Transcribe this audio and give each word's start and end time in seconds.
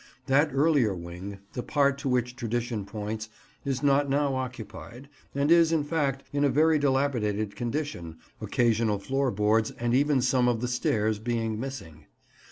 That 0.25 0.49
earlier 0.51 0.95
wing, 0.95 1.37
the 1.53 1.61
part 1.61 1.99
to 1.99 2.09
which 2.09 2.35
tradition 2.35 2.85
points, 2.85 3.29
is 3.63 3.83
not 3.83 4.09
now 4.09 4.33
occupied, 4.33 5.09
and 5.35 5.51
is, 5.51 5.71
in 5.71 5.83
fact, 5.83 6.23
in 6.33 6.43
a 6.43 6.49
very 6.49 6.79
dilapidated 6.79 7.55
condition, 7.55 8.17
occasional 8.41 8.97
floorboards, 8.97 9.69
and 9.69 9.93
even 9.93 10.19
some 10.23 10.47
of 10.47 10.59
the 10.59 10.67
stairs, 10.67 11.19
being 11.19 11.59
missing. 11.59 12.07